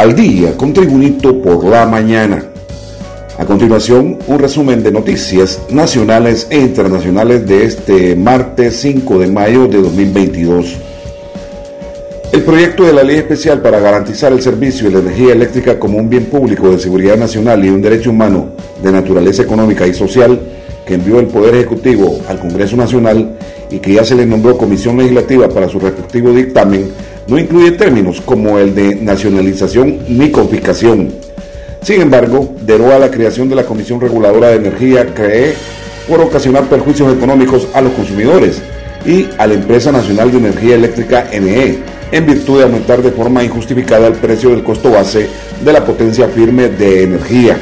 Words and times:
al 0.00 0.16
día 0.16 0.56
con 0.56 0.72
Tribunito 0.72 1.42
por 1.42 1.62
la 1.62 1.84
mañana. 1.84 2.42
A 3.38 3.44
continuación, 3.44 4.16
un 4.28 4.38
resumen 4.38 4.82
de 4.82 4.90
noticias 4.90 5.60
nacionales 5.68 6.46
e 6.48 6.58
internacionales 6.58 7.46
de 7.46 7.64
este 7.64 8.16
martes 8.16 8.80
5 8.80 9.18
de 9.18 9.26
mayo 9.26 9.68
de 9.68 9.76
2022. 9.76 10.78
El 12.32 12.42
proyecto 12.44 12.84
de 12.84 12.94
la 12.94 13.02
ley 13.02 13.16
especial 13.16 13.60
para 13.60 13.78
garantizar 13.78 14.32
el 14.32 14.40
servicio 14.40 14.86
de 14.86 14.94
la 14.94 15.00
energía 15.00 15.34
eléctrica 15.34 15.78
como 15.78 15.98
un 15.98 16.08
bien 16.08 16.24
público 16.24 16.70
de 16.70 16.78
seguridad 16.78 17.18
nacional 17.18 17.62
y 17.62 17.68
un 17.68 17.82
derecho 17.82 18.08
humano 18.08 18.52
de 18.82 18.92
naturaleza 18.92 19.42
económica 19.42 19.86
y 19.86 19.92
social 19.92 20.40
que 20.86 20.94
envió 20.94 21.20
el 21.20 21.26
Poder 21.26 21.56
Ejecutivo 21.56 22.20
al 22.26 22.40
Congreso 22.40 22.74
Nacional 22.74 23.36
y 23.70 23.80
que 23.80 23.92
ya 23.92 24.04
se 24.06 24.14
le 24.14 24.24
nombró 24.24 24.56
comisión 24.56 24.96
legislativa 24.96 25.50
para 25.50 25.68
su 25.68 25.78
respectivo 25.78 26.32
dictamen, 26.32 26.90
no 27.30 27.38
incluye 27.38 27.70
términos 27.70 28.20
como 28.20 28.58
el 28.58 28.74
de 28.74 28.96
nacionalización 28.96 30.00
ni 30.08 30.32
confiscación. 30.32 31.10
Sin 31.80 32.02
embargo, 32.02 32.56
deroga 32.62 32.98
la 32.98 33.10
creación 33.10 33.48
de 33.48 33.54
la 33.54 33.64
Comisión 33.64 34.00
Reguladora 34.00 34.48
de 34.48 34.56
Energía 34.56 35.06
CREE 35.14 35.54
por 36.08 36.20
ocasionar 36.20 36.64
perjuicios 36.64 37.14
económicos 37.16 37.68
a 37.72 37.80
los 37.80 37.92
consumidores 37.92 38.60
y 39.06 39.28
a 39.38 39.46
la 39.46 39.54
Empresa 39.54 39.92
Nacional 39.92 40.32
de 40.32 40.38
Energía 40.38 40.74
Eléctrica 40.74 41.28
NE, 41.32 41.78
en 42.10 42.26
virtud 42.26 42.58
de 42.58 42.64
aumentar 42.64 43.00
de 43.00 43.12
forma 43.12 43.44
injustificada 43.44 44.08
el 44.08 44.14
precio 44.14 44.50
del 44.50 44.64
costo 44.64 44.90
base 44.90 45.28
de 45.64 45.72
la 45.72 45.84
potencia 45.84 46.26
firme 46.26 46.68
de 46.68 47.04
energía. 47.04 47.56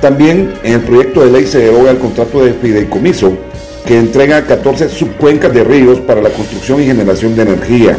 También 0.00 0.54
en 0.62 0.74
el 0.74 0.80
proyecto 0.82 1.24
de 1.24 1.32
ley 1.32 1.46
se 1.46 1.58
deroga 1.58 1.90
el 1.90 1.98
contrato 1.98 2.44
de 2.44 2.54
fideicomiso 2.54 3.36
que 3.84 3.98
entrega 3.98 4.46
14 4.46 4.88
subcuencas 4.88 5.52
de 5.52 5.64
ríos 5.64 5.98
para 6.00 6.22
la 6.22 6.30
construcción 6.30 6.80
y 6.80 6.86
generación 6.86 7.34
de 7.34 7.42
energía. 7.42 7.98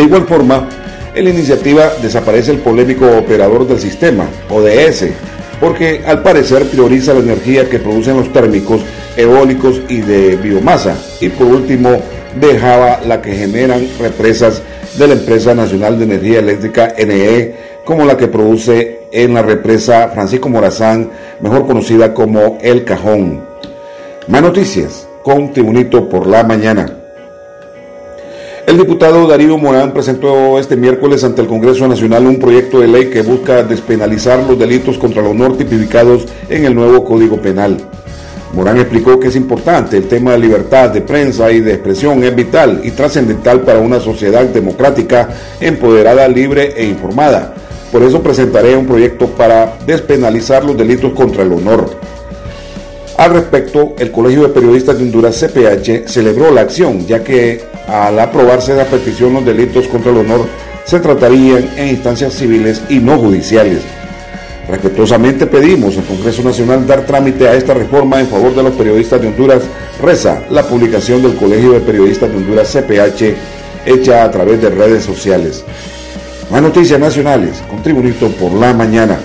De 0.00 0.06
igual 0.06 0.26
forma, 0.26 0.66
en 1.14 1.24
la 1.24 1.30
iniciativa 1.30 1.92
desaparece 2.00 2.52
el 2.52 2.60
polémico 2.60 3.06
operador 3.18 3.68
del 3.68 3.78
sistema, 3.78 4.30
ODS, 4.48 5.08
porque 5.60 6.00
al 6.06 6.22
parecer 6.22 6.64
prioriza 6.70 7.12
la 7.12 7.20
energía 7.20 7.68
que 7.68 7.80
producen 7.80 8.16
los 8.16 8.32
térmicos, 8.32 8.80
eólicos 9.14 9.82
y 9.90 9.98
de 9.98 10.36
biomasa, 10.36 10.96
y 11.20 11.28
por 11.28 11.48
último 11.48 12.00
dejaba 12.40 13.00
la 13.06 13.20
que 13.20 13.34
generan 13.34 13.86
represas 14.00 14.62
de 14.96 15.06
la 15.06 15.12
Empresa 15.12 15.54
Nacional 15.54 15.98
de 15.98 16.04
Energía 16.04 16.38
Eléctrica 16.38 16.94
NE, 16.96 17.54
como 17.84 18.06
la 18.06 18.16
que 18.16 18.28
produce 18.28 19.00
en 19.12 19.34
la 19.34 19.42
represa 19.42 20.08
Francisco 20.14 20.48
Morazán, 20.48 21.10
mejor 21.42 21.66
conocida 21.66 22.14
como 22.14 22.56
El 22.62 22.84
Cajón. 22.84 23.44
Más 24.28 24.40
noticias 24.40 25.06
con 25.22 25.52
Tribunito 25.52 26.08
por 26.08 26.26
la 26.26 26.42
mañana. 26.42 26.99
El 28.70 28.78
diputado 28.78 29.26
Darío 29.26 29.58
Morán 29.58 29.92
presentó 29.92 30.56
este 30.56 30.76
miércoles 30.76 31.24
ante 31.24 31.42
el 31.42 31.48
Congreso 31.48 31.88
Nacional 31.88 32.24
un 32.24 32.38
proyecto 32.38 32.78
de 32.78 32.86
ley 32.86 33.10
que 33.10 33.22
busca 33.22 33.64
despenalizar 33.64 34.44
los 34.44 34.56
delitos 34.56 34.96
contra 34.96 35.22
el 35.22 35.26
honor 35.26 35.56
tipificados 35.56 36.28
en 36.48 36.64
el 36.64 36.76
nuevo 36.76 37.04
Código 37.04 37.42
Penal. 37.42 37.78
Morán 38.52 38.78
explicó 38.78 39.18
que 39.18 39.26
es 39.26 39.34
importante 39.34 39.96
el 39.96 40.06
tema 40.06 40.30
de 40.30 40.38
libertad 40.38 40.90
de 40.90 41.00
prensa 41.00 41.50
y 41.50 41.58
de 41.58 41.72
expresión 41.72 42.22
es 42.22 42.32
vital 42.32 42.80
y 42.84 42.92
trascendental 42.92 43.62
para 43.62 43.80
una 43.80 43.98
sociedad 43.98 44.44
democrática, 44.44 45.30
empoderada, 45.60 46.28
libre 46.28 46.74
e 46.76 46.84
informada. 46.84 47.52
Por 47.90 48.04
eso 48.04 48.22
presentaré 48.22 48.76
un 48.76 48.86
proyecto 48.86 49.26
para 49.30 49.78
despenalizar 49.84 50.64
los 50.64 50.78
delitos 50.78 51.12
contra 51.12 51.42
el 51.42 51.52
honor. 51.54 51.90
Al 53.16 53.32
respecto, 53.32 53.94
el 53.98 54.12
Colegio 54.12 54.42
de 54.42 54.50
Periodistas 54.50 54.96
de 54.96 55.02
Honduras, 55.02 55.40
CPH, 55.40 56.08
celebró 56.08 56.52
la 56.52 56.60
acción, 56.60 57.04
ya 57.04 57.24
que 57.24 57.69
al 57.90 58.18
aprobarse 58.20 58.74
la 58.74 58.84
petición 58.84 59.34
los 59.34 59.44
delitos 59.44 59.88
contra 59.88 60.12
el 60.12 60.18
honor 60.18 60.46
se 60.84 61.00
tratarían 61.00 61.68
en 61.76 61.88
instancias 61.88 62.34
civiles 62.34 62.82
y 62.88 62.98
no 62.98 63.18
judiciales. 63.18 63.82
Respetuosamente 64.68 65.46
pedimos 65.46 65.98
al 65.98 66.04
Congreso 66.04 66.42
Nacional 66.42 66.86
dar 66.86 67.04
trámite 67.04 67.48
a 67.48 67.54
esta 67.54 67.74
reforma 67.74 68.20
en 68.20 68.28
favor 68.28 68.54
de 68.54 68.62
los 68.62 68.74
periodistas 68.74 69.20
de 69.20 69.26
Honduras, 69.26 69.62
reza 70.00 70.42
la 70.50 70.62
publicación 70.62 71.22
del 71.22 71.34
Colegio 71.34 71.72
de 71.72 71.80
Periodistas 71.80 72.30
de 72.30 72.36
Honduras, 72.36 72.72
CPH, 72.72 73.34
hecha 73.84 74.22
a 74.22 74.30
través 74.30 74.62
de 74.62 74.70
redes 74.70 75.04
sociales. 75.04 75.64
Más 76.50 76.62
noticias 76.62 77.00
nacionales, 77.00 77.62
con 77.68 77.82
por 78.32 78.52
la 78.52 78.72
mañana. 78.72 79.18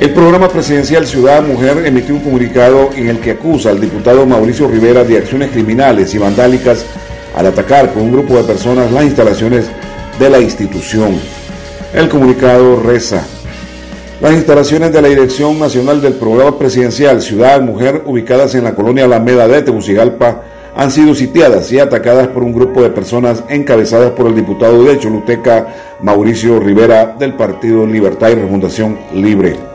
El 0.00 0.14
programa 0.14 0.48
presidencial 0.48 1.06
Ciudad 1.06 1.42
Mujer 1.42 1.84
emitió 1.84 2.14
un 2.14 2.22
comunicado 2.22 2.88
en 2.96 3.10
el 3.10 3.20
que 3.20 3.32
acusa 3.32 3.68
al 3.68 3.82
diputado 3.82 4.24
Mauricio 4.24 4.66
Rivera 4.66 5.04
de 5.04 5.18
acciones 5.18 5.50
criminales 5.50 6.14
y 6.14 6.18
vandálicas 6.18 6.86
al 7.36 7.44
atacar 7.44 7.92
con 7.92 8.04
un 8.04 8.12
grupo 8.12 8.34
de 8.38 8.44
personas 8.44 8.90
las 8.92 9.04
instalaciones 9.04 9.66
de 10.18 10.30
la 10.30 10.40
institución. 10.40 11.20
El 11.92 12.08
comunicado 12.08 12.80
reza. 12.80 13.26
Las 14.22 14.32
instalaciones 14.32 14.90
de 14.90 15.02
la 15.02 15.08
Dirección 15.08 15.58
Nacional 15.58 16.00
del 16.00 16.14
Programa 16.14 16.58
Presidencial 16.58 17.20
Ciudad 17.20 17.60
Mujer, 17.60 18.02
ubicadas 18.06 18.54
en 18.54 18.64
la 18.64 18.74
colonia 18.74 19.04
Alameda 19.04 19.48
de 19.48 19.60
Tegucigalpa, 19.60 20.44
han 20.74 20.90
sido 20.90 21.14
sitiadas 21.14 21.70
y 21.72 21.78
atacadas 21.78 22.28
por 22.28 22.42
un 22.42 22.54
grupo 22.54 22.82
de 22.82 22.88
personas 22.88 23.44
encabezadas 23.50 24.12
por 24.12 24.28
el 24.28 24.34
diputado 24.34 24.82
de 24.82 24.98
Choluteca, 24.98 25.66
Mauricio 26.00 26.58
Rivera, 26.58 27.16
del 27.18 27.34
Partido 27.34 27.86
Libertad 27.86 28.30
y 28.30 28.36
Refundación 28.36 28.98
Libre. 29.12 29.69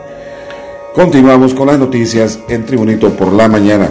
Continuamos 0.96 1.52
con 1.52 1.66
las 1.66 1.78
noticias 1.78 2.38
en 2.48 2.64
Tribunito 2.64 3.10
por 3.10 3.30
la 3.30 3.48
mañana. 3.48 3.90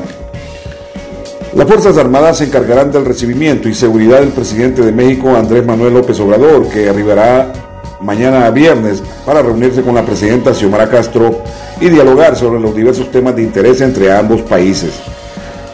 Las 1.54 1.68
Fuerzas 1.68 2.00
Armadas 2.00 2.40
se 2.40 2.46
encargarán 2.46 2.92
del 2.92 3.06
recibimiento 3.06 3.70
y 3.70 3.76
seguridad 3.76 4.22
del 4.22 4.30
presidente 4.30 4.82
de 4.82 4.92
México, 4.92 5.36
Andrés 5.36 5.64
Manuel 5.64 5.94
López 5.94 6.20
Obrador, 6.20 6.68
que 6.68 6.90
arribará 6.90 7.54
mañana 8.02 8.50
viernes 8.50 9.04
para 9.24 9.44
reunirse 9.44 9.84
con 9.84 9.94
la 9.94 10.04
presidenta 10.04 10.56
Xiomara 10.56 10.90
Castro 10.90 11.44
y 11.80 11.90
dialogar 11.90 12.36
sobre 12.36 12.60
los 12.60 12.76
diversos 12.76 13.12
temas 13.12 13.36
de 13.36 13.44
interés 13.44 13.82
entre 13.82 14.12
ambos 14.12 14.42
países. 14.42 14.94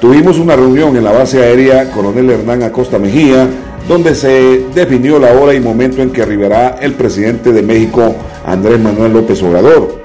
Tuvimos 0.01 0.37
una 0.37 0.57
reunión 0.57 0.97
en 0.97 1.05
la 1.05 1.13
base 1.13 1.41
aérea 1.41 1.91
Coronel 1.91 2.29
Hernán 2.29 2.63
Acosta 2.63 2.99
Mejía, 2.99 3.47
donde 3.87 4.15
se 4.15 4.65
definió 4.75 5.17
la 5.17 5.31
hora 5.31 5.53
y 5.53 5.61
momento 5.61 6.01
en 6.01 6.09
que 6.09 6.23
arribará 6.23 6.77
el 6.81 6.91
presidente 6.95 7.53
de 7.53 7.61
México, 7.61 8.15
Andrés 8.45 8.81
Manuel 8.81 9.13
López 9.13 9.41
Obrador. 9.41 10.00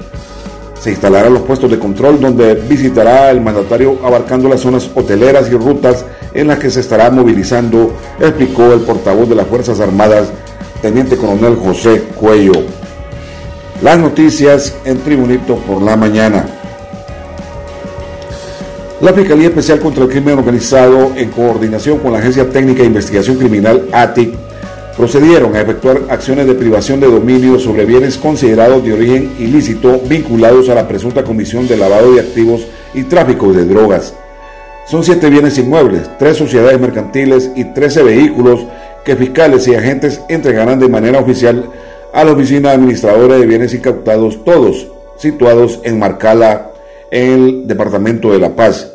Se 0.81 0.91
instalarán 0.91 1.35
los 1.35 1.43
puestos 1.43 1.71
de 1.71 1.79
control 1.79 2.21
donde 2.21 2.55
visitará 2.55 3.31
el 3.31 3.41
mandatario 3.41 3.99
abarcando 4.05 4.49
las 4.49 4.61
zonas 4.61 4.91
hoteleras 4.95 5.49
y 5.51 5.55
rutas 5.55 6.05
en 6.35 6.49
las 6.49 6.59
que 6.59 6.71
se 6.71 6.81
estará 6.81 7.11
movilizando, 7.11 7.93
explicó 8.21 8.73
el 8.73 8.81
portavoz 8.81 9.29
de 9.29 9.35
las 9.35 9.47
Fuerzas 9.47 9.81
Armadas, 9.81 10.29
Teniente 10.83 11.17
Coronel 11.17 11.57
José 11.57 12.03
Cuello. 12.15 12.53
Las 13.83 13.99
noticias 13.99 14.75
en 14.85 14.99
Tribunito 14.99 15.57
por 15.57 15.83
la 15.83 15.97
mañana. 15.97 16.47
La 19.01 19.13
Fiscalía 19.13 19.49
Especial 19.49 19.81
contra 19.81 20.05
el 20.05 20.11
Crimen 20.11 20.39
Organizado, 20.39 21.13
en 21.17 21.31
coordinación 21.31 21.99
con 21.99 22.13
la 22.13 22.19
Agencia 22.19 22.49
Técnica 22.49 22.81
de 22.81 22.87
Investigación 22.87 23.37
Criminal 23.37 23.89
ATIC, 23.93 24.46
procedieron 24.97 25.55
a 25.55 25.61
efectuar 25.61 26.03
acciones 26.09 26.47
de 26.47 26.55
privación 26.55 27.01
de 27.01 27.07
dominio 27.07 27.59
sobre 27.59 27.85
bienes 27.85 28.17
considerados 28.17 28.83
de 28.83 28.95
origen 28.95 29.35
ilícito 29.39 30.01
vinculados 30.09 30.69
a 30.69 30.75
la 30.75 30.89
presunta 30.89 31.23
comisión 31.23 31.69
de 31.69 31.77
lavado 31.77 32.15
de 32.15 32.21
activos 32.21 32.67
y 32.95 33.05
tráfico 33.05 33.53
de 33.53 33.67
drogas. 33.67 34.15
Son 34.87 35.05
siete 35.05 35.29
bienes 35.29 35.59
inmuebles, 35.59 36.09
tres 36.19 36.37
sociedades 36.37 36.81
mercantiles 36.81 37.51
y 37.55 37.65
trece 37.65 38.03
vehículos 38.03 38.65
que 39.05 39.17
fiscales 39.17 39.69
y 39.69 39.75
agentes 39.75 40.21
entregarán 40.29 40.79
de 40.79 40.89
manera 40.89 41.19
oficial 41.19 41.71
a 42.13 42.25
la 42.25 42.33
Oficina 42.33 42.71
Administradora 42.71 43.37
de 43.37 43.47
Bienes 43.47 43.75
Incautados, 43.75 44.43
todos 44.45 44.87
situados 45.19 45.81
en 45.85 45.99
Marcala, 45.99 46.71
en 47.11 47.33
el 47.33 47.67
Departamento 47.67 48.33
de 48.33 48.39
La 48.39 48.57
Paz. 48.57 48.93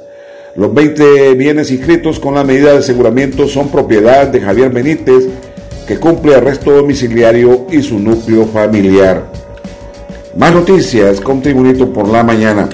Los 0.55 0.73
20 0.73 1.33
bienes 1.35 1.71
inscritos 1.71 2.19
con 2.19 2.35
la 2.35 2.43
medida 2.43 2.71
de 2.71 2.79
aseguramiento 2.79 3.47
son 3.47 3.69
propiedad 3.69 4.27
de 4.27 4.41
Javier 4.41 4.69
Benítez, 4.69 5.27
cumple 5.99 6.35
arresto 6.35 6.71
domiciliario 6.71 7.67
y 7.71 7.81
su 7.81 7.99
núcleo 7.99 8.45
familiar. 8.45 9.31
Más 10.37 10.53
noticias 10.53 11.19
con 11.19 11.41
Tribunito 11.41 11.91
por 11.91 12.07
la 12.07 12.23
mañana. 12.23 12.69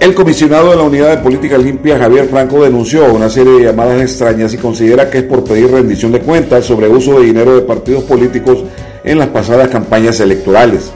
El 0.00 0.14
comisionado 0.14 0.70
de 0.70 0.76
la 0.76 0.82
Unidad 0.84 1.10
de 1.10 1.22
Política 1.22 1.58
Limpia, 1.58 1.98
Javier 1.98 2.28
Franco, 2.28 2.62
denunció 2.62 3.12
una 3.12 3.28
serie 3.28 3.54
de 3.54 3.64
llamadas 3.64 4.00
extrañas 4.00 4.54
y 4.54 4.56
considera 4.56 5.10
que 5.10 5.18
es 5.18 5.24
por 5.24 5.44
pedir 5.44 5.70
rendición 5.70 6.12
de 6.12 6.20
cuentas 6.20 6.64
sobre 6.64 6.88
uso 6.88 7.18
de 7.18 7.26
dinero 7.26 7.56
de 7.56 7.62
partidos 7.62 8.04
políticos 8.04 8.64
en 9.02 9.18
las 9.18 9.28
pasadas 9.28 9.68
campañas 9.68 10.20
electorales. 10.20 10.92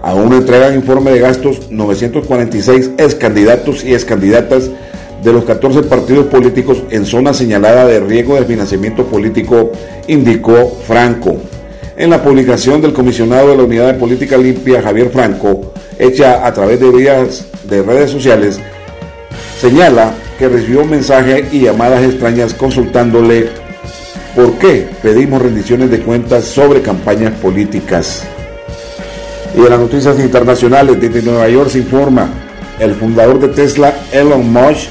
Aún 0.00 0.32
entregan 0.32 0.74
informe 0.74 1.10
de 1.10 1.18
gastos 1.18 1.70
946 1.70 2.92
ex 2.96 3.14
candidatos 3.16 3.84
y 3.84 3.92
ex 3.92 4.04
candidatas 4.04 4.70
de 5.22 5.32
los 5.32 5.44
14 5.44 5.82
partidos 5.82 6.26
políticos 6.26 6.82
en 6.90 7.04
zona 7.04 7.34
señalada 7.34 7.86
de 7.86 8.00
riesgo 8.00 8.36
de 8.36 8.44
financiamiento 8.44 9.04
político, 9.06 9.72
indicó 10.06 10.78
Franco. 10.86 11.36
En 11.96 12.10
la 12.10 12.22
publicación 12.22 12.80
del 12.80 12.92
comisionado 12.92 13.50
de 13.50 13.56
la 13.56 13.64
Unidad 13.64 13.92
de 13.92 13.98
Política 13.98 14.36
Limpia, 14.36 14.80
Javier 14.80 15.10
Franco, 15.10 15.72
hecha 15.98 16.46
a 16.46 16.52
través 16.54 16.80
de 16.80 16.90
vías 16.90 17.46
de 17.68 17.82
redes 17.82 18.10
sociales, 18.10 18.58
señala 19.60 20.14
que 20.38 20.48
recibió 20.48 20.84
mensajes 20.84 21.52
y 21.52 21.60
llamadas 21.60 22.02
extrañas 22.02 22.54
consultándole 22.54 23.48
¿Por 24.34 24.58
qué 24.58 24.88
pedimos 25.02 25.42
rendiciones 25.42 25.90
de 25.90 26.00
cuentas 26.00 26.44
sobre 26.44 26.82
campañas 26.82 27.32
políticas? 27.32 28.22
Y 29.56 29.58
en 29.58 29.70
las 29.70 29.80
noticias 29.80 30.20
internacionales, 30.20 31.00
desde 31.00 31.22
Nueva 31.22 31.48
York 31.48 31.68
se 31.68 31.78
informa, 31.78 32.28
el 32.78 32.94
fundador 32.94 33.40
de 33.40 33.48
Tesla, 33.48 33.92
Elon 34.12 34.52
Musk, 34.52 34.90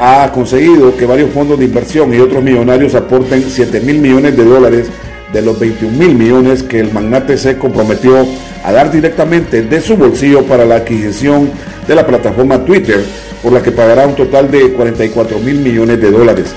ha 0.00 0.32
conseguido 0.32 0.96
que 0.96 1.04
varios 1.04 1.30
fondos 1.30 1.58
de 1.58 1.66
inversión 1.66 2.14
y 2.14 2.18
otros 2.18 2.42
millonarios 2.42 2.94
aporten 2.94 3.44
7 3.46 3.80
mil 3.80 3.98
millones 3.98 4.34
de 4.34 4.44
dólares 4.44 4.86
de 5.30 5.42
los 5.42 5.60
21 5.60 5.96
mil 5.96 6.14
millones 6.14 6.62
que 6.62 6.80
el 6.80 6.90
magnate 6.90 7.36
se 7.36 7.58
comprometió 7.58 8.26
a 8.64 8.72
dar 8.72 8.90
directamente 8.90 9.62
de 9.62 9.80
su 9.82 9.98
bolsillo 9.98 10.42
para 10.44 10.64
la 10.64 10.76
adquisición 10.76 11.50
de 11.86 11.94
la 11.94 12.06
plataforma 12.06 12.64
Twitter, 12.64 13.04
por 13.42 13.52
la 13.52 13.62
que 13.62 13.72
pagará 13.72 14.06
un 14.06 14.16
total 14.16 14.50
de 14.50 14.72
44 14.72 15.38
mil 15.38 15.60
millones 15.60 16.00
de 16.00 16.10
dólares. 16.10 16.54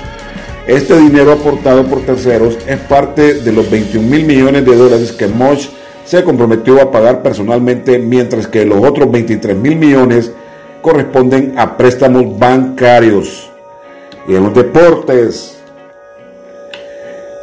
Este 0.66 0.98
dinero 0.98 1.34
aportado 1.34 1.84
por 1.86 2.02
terceros 2.04 2.58
es 2.66 2.78
parte 2.78 3.34
de 3.42 3.52
los 3.52 3.70
21 3.70 4.08
mil 4.08 4.26
millones 4.26 4.66
de 4.66 4.74
dólares 4.74 5.12
que 5.12 5.28
Mosh 5.28 5.68
se 6.06 6.24
comprometió 6.24 6.82
a 6.82 6.92
pagar 6.92 7.22
personalmente, 7.22 8.00
mientras 8.00 8.48
que 8.48 8.66
los 8.66 8.82
otros 8.82 9.12
23 9.12 9.58
mil 9.58 9.76
millones 9.76 10.32
corresponden 10.84 11.56
a 11.58 11.76
préstamos 11.76 12.38
bancarios. 12.38 13.50
Y 14.28 14.36
en 14.36 14.44
los 14.44 14.54
deportes, 14.54 15.58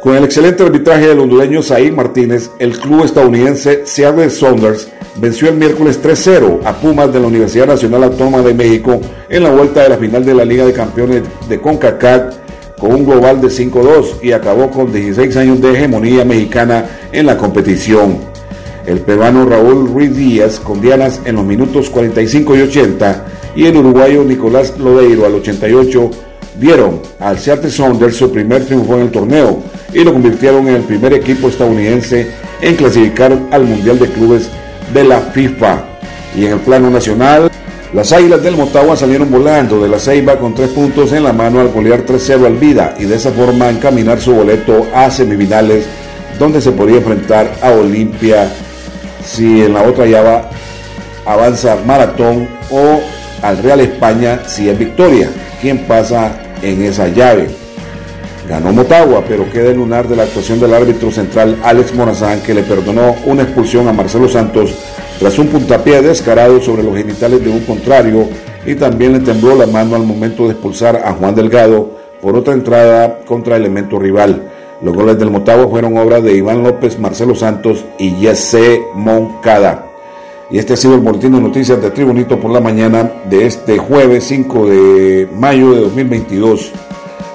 con 0.01 0.15
el 0.15 0.23
excelente 0.23 0.63
arbitraje 0.63 1.07
del 1.07 1.19
hondureño 1.19 1.61
Saí 1.61 1.91
Martínez, 1.91 2.49
el 2.59 2.79
club 2.79 3.03
estadounidense 3.03 3.85
Seattle 3.85 4.29
Saunders 4.29 4.87
venció 5.17 5.49
el 5.49 5.57
miércoles 5.57 6.01
3-0 6.01 6.61
a 6.63 6.73
Pumas 6.73 7.11
de 7.11 7.19
la 7.19 7.27
Universidad 7.27 7.67
Nacional 7.67 8.05
Autónoma 8.05 8.41
de 8.41 8.53
México 8.53 9.01
en 9.27 9.43
la 9.43 9.51
vuelta 9.51 9.83
de 9.83 9.89
la 9.89 9.97
final 9.97 10.23
de 10.23 10.33
la 10.33 10.45
Liga 10.45 10.65
de 10.65 10.73
Campeones 10.73 11.23
de 11.49 11.59
CONCACAF 11.59 12.35
con 12.79 12.93
un 12.93 13.05
global 13.05 13.41
de 13.41 13.49
5-2 13.49 14.23
y 14.23 14.31
acabó 14.31 14.71
con 14.71 14.91
16 14.91 15.37
años 15.37 15.61
de 15.61 15.73
hegemonía 15.73 16.25
mexicana 16.25 16.85
en 17.11 17.25
la 17.25 17.37
competición. 17.37 18.30
El 18.85 18.99
peruano 18.99 19.45
Raúl 19.45 19.87
Ruiz 19.87 20.15
Díaz 20.15 20.59
con 20.59 20.81
dianas 20.81 21.21
en 21.25 21.35
los 21.35 21.45
minutos 21.45 21.89
45 21.89 22.55
y 22.55 22.61
80 22.61 23.25
y 23.55 23.65
el 23.65 23.77
uruguayo 23.77 24.23
Nicolás 24.23 24.77
Lodeiro 24.77 25.25
al 25.25 25.35
88 25.35 26.09
dieron 26.59 27.01
al 27.19 27.37
Seattle 27.37 27.69
Sounders 27.69 28.15
su 28.15 28.31
primer 28.31 28.65
triunfo 28.65 28.95
en 28.95 29.01
el 29.01 29.11
torneo 29.11 29.59
y 29.93 30.03
lo 30.03 30.13
convirtieron 30.13 30.67
en 30.67 30.75
el 30.75 30.81
primer 30.81 31.13
equipo 31.13 31.47
estadounidense 31.47 32.27
en 32.61 32.75
clasificar 32.75 33.37
al 33.51 33.65
Mundial 33.65 33.99
de 33.99 34.07
Clubes 34.07 34.49
de 34.93 35.03
la 35.03 35.19
FIFA. 35.19 35.83
Y 36.35 36.45
en 36.45 36.53
el 36.53 36.59
plano 36.59 36.89
nacional, 36.89 37.51
las 37.93 38.11
Águilas 38.13 38.41
del 38.41 38.55
Motagua 38.55 38.95
salieron 38.95 39.29
volando 39.29 39.81
de 39.81 39.89
la 39.89 39.99
Ceiba 39.99 40.37
con 40.37 40.55
tres 40.55 40.69
puntos 40.69 41.11
en 41.11 41.23
la 41.23 41.33
mano 41.33 41.59
al 41.59 41.69
golear 41.69 42.05
3-0 42.05 42.45
al 42.45 42.55
Vida 42.55 42.95
y 42.97 43.03
de 43.03 43.15
esa 43.15 43.31
forma 43.31 43.69
encaminar 43.69 44.19
su 44.21 44.33
boleto 44.33 44.87
a 44.93 45.11
semifinales 45.11 45.85
donde 46.39 46.61
se 46.61 46.71
podría 46.71 46.97
enfrentar 46.97 47.51
a 47.61 47.71
Olimpia 47.71 48.49
si 49.23 49.63
en 49.63 49.73
la 49.73 49.83
otra 49.83 50.05
llave 50.05 50.41
avanza 51.25 51.77
Maratón 51.85 52.47
o 52.69 52.99
al 53.41 53.57
Real 53.61 53.79
España 53.79 54.41
si 54.47 54.69
es 54.69 54.77
victoria. 54.77 55.29
¿Quién 55.61 55.79
pasa 55.85 56.31
en 56.61 56.83
esa 56.83 57.07
llave? 57.07 57.49
Ganó 58.47 58.73
Motagua, 58.73 59.23
pero 59.27 59.49
queda 59.49 59.69
el 59.69 59.77
lunar 59.77 60.07
de 60.07 60.15
la 60.15 60.23
actuación 60.23 60.59
del 60.59 60.73
árbitro 60.73 61.11
central 61.11 61.57
Alex 61.63 61.93
Morazán 61.93 62.41
que 62.41 62.53
le 62.53 62.63
perdonó 62.63 63.15
una 63.25 63.43
expulsión 63.43 63.87
a 63.87 63.93
Marcelo 63.93 64.27
Santos 64.27 64.73
tras 65.19 65.37
un 65.37 65.47
puntapié 65.47 66.01
descarado 66.01 66.59
sobre 66.59 66.83
los 66.83 66.97
genitales 66.97 67.43
de 67.43 67.49
un 67.49 67.59
contrario 67.61 68.27
y 68.65 68.75
también 68.75 69.13
le 69.13 69.19
tembló 69.19 69.55
la 69.55 69.67
mano 69.67 69.95
al 69.95 70.03
momento 70.03 70.45
de 70.45 70.53
expulsar 70.53 70.95
a 70.95 71.13
Juan 71.13 71.35
Delgado 71.35 71.99
por 72.21 72.35
otra 72.35 72.53
entrada 72.53 73.19
contra 73.25 73.55
elemento 73.55 73.99
rival. 73.99 74.50
Los 74.81 74.95
goles 74.95 75.19
del 75.19 75.29
Motagua 75.29 75.67
fueron 75.69 75.95
obra 75.97 76.21
de 76.21 76.35
Iván 76.35 76.63
López, 76.63 76.97
Marcelo 76.97 77.35
Santos 77.35 77.85
y 77.99 78.11
Jesse 78.11 78.81
Moncada. 78.95 79.87
Y 80.49 80.57
este 80.57 80.73
ha 80.73 80.77
sido 80.77 80.95
el 80.95 81.01
boletín 81.01 81.33
de 81.33 81.39
noticias 81.39 81.81
de 81.81 81.91
Tribunito 81.91 82.39
por 82.39 82.51
la 82.51 82.59
mañana 82.59 83.09
de 83.29 83.45
este 83.45 83.77
jueves 83.77 84.23
5 84.25 84.67
de 84.67 85.29
mayo 85.33 85.71
de 85.71 85.81
2022. 85.81 86.71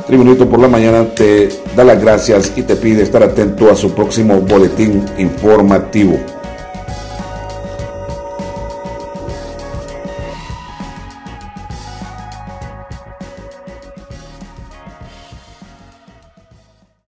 Tribunito 0.06 0.48
por 0.48 0.58
la 0.60 0.68
mañana 0.68 1.06
te 1.14 1.48
da 1.74 1.84
las 1.84 2.00
gracias 2.00 2.52
y 2.56 2.62
te 2.62 2.76
pide 2.76 3.02
estar 3.02 3.22
atento 3.22 3.70
a 3.70 3.74
su 3.74 3.92
próximo 3.92 4.40
boletín 4.40 5.04
informativo. 5.16 6.18